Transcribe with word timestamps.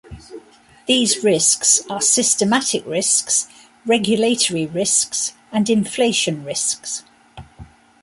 These 0.87 1.23
risks 1.23 1.83
are 1.87 2.01
systematic 2.01 2.83
risks, 2.87 3.47
regulatory 3.85 4.65
risks 4.65 5.33
and 5.51 5.69
inflation 5.69 6.43
risks. 6.43 7.03